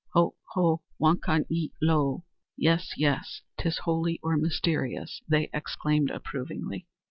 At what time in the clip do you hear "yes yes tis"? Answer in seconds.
2.57-3.77